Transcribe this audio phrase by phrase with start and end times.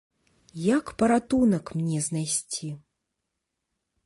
[0.77, 2.67] Як паратунак мне знайсці?